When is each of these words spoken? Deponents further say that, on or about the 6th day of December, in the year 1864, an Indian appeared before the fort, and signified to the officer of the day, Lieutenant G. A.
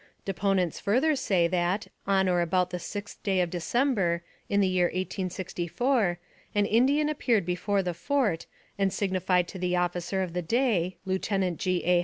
Deponents 0.25 0.79
further 0.79 1.15
say 1.15 1.47
that, 1.47 1.85
on 2.07 2.27
or 2.27 2.41
about 2.41 2.71
the 2.71 2.79
6th 2.79 3.21
day 3.21 3.39
of 3.39 3.51
December, 3.51 4.23
in 4.49 4.59
the 4.59 4.67
year 4.67 4.85
1864, 4.87 6.17
an 6.55 6.65
Indian 6.65 7.07
appeared 7.07 7.45
before 7.45 7.83
the 7.83 7.93
fort, 7.93 8.47
and 8.79 8.91
signified 8.91 9.47
to 9.47 9.59
the 9.59 9.75
officer 9.75 10.23
of 10.23 10.33
the 10.33 10.41
day, 10.41 10.97
Lieutenant 11.05 11.59
G. 11.59 11.83
A. 11.85 11.99